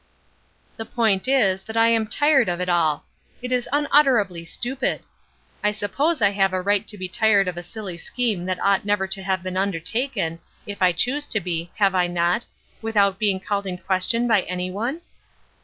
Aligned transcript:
"The 0.77 0.85
point 0.85 1.27
is, 1.27 1.61
that 1.61 1.77
I 1.77 1.89
am 1.89 2.07
tired 2.07 2.49
of 2.49 2.59
it 2.59 2.69
all. 2.69 3.05
It 3.43 3.51
is 3.51 3.69
unutterably 3.71 4.43
stupid! 4.43 5.03
I 5.63 5.71
suppose 5.71 6.23
I 6.23 6.31
have 6.31 6.53
a 6.53 6.61
right 6.63 6.87
to 6.87 6.97
be 6.97 7.07
tired 7.07 7.47
of 7.47 7.55
a 7.55 7.61
silly 7.61 7.97
scheme 7.97 8.45
that 8.45 8.59
ought 8.63 8.83
never 8.83 9.05
to 9.05 9.21
have 9.21 9.43
been 9.43 9.57
undertaken, 9.57 10.39
if 10.65 10.81
I 10.81 10.91
choose 10.91 11.27
to 11.27 11.39
be, 11.39 11.69
have 11.75 11.93
I 11.93 12.07
not, 12.07 12.47
without 12.81 13.19
being 13.19 13.39
called 13.39 13.67
in 13.67 13.77
question 13.77 14.27
by 14.27 14.41
any 14.41 14.71
one?" 14.71 15.01